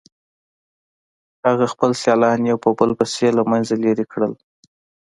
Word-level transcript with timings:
هغه 1.45 1.65
خپل 1.73 1.91
سیالان 2.01 2.39
یو 2.49 2.57
په 2.63 2.69
بل 2.79 2.91
پسې 2.99 3.27
له 3.37 3.43
مخې 3.49 3.75
لرې 3.83 4.05
کړل 4.11 4.33